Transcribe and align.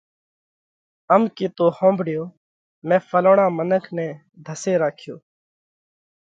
ام 1.13 1.23
ڪيتو 1.37 1.65
ۿومڀۯيو: 1.77 2.23
”مئين 2.87 3.01
ڦلوڻا 3.09 3.45
منک 3.57 3.83
نئہ 3.95 4.07
ڌسي 4.45 4.73
راکيو 4.81 5.15